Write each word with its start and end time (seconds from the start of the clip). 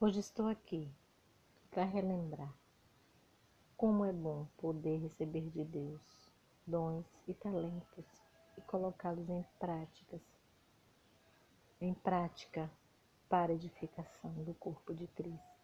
Hoje 0.00 0.20
estou 0.20 0.46
aqui 0.46 0.88
para 1.72 1.82
relembrar 1.82 2.54
como 3.76 4.04
é 4.04 4.12
bom 4.12 4.46
poder 4.56 5.00
receber 5.00 5.50
de 5.50 5.64
Deus 5.64 6.30
dons 6.64 7.04
e 7.26 7.34
talentos 7.34 8.04
e 8.56 8.60
colocá-los 8.60 9.28
em 9.28 9.44
práticas, 9.58 10.20
em 11.80 11.92
prática 11.92 12.70
para 13.28 13.52
edificação 13.52 14.32
do 14.44 14.54
corpo 14.54 14.94
de 14.94 15.08
Cristo. 15.08 15.57